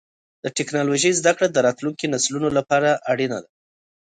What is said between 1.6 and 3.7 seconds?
راتلونکو نسلونو لپاره اړینه ده.